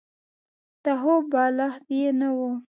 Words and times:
د 0.83 0.85
خوب 1.01 1.23
بالښت 1.31 1.85
يې 1.99 2.09
نه 2.19 2.29
وو. 2.37 2.49